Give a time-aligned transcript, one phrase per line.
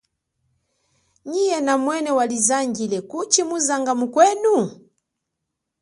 [1.29, 4.55] Nyi yena mwene walizangile, kuchi muzanga mukwenu?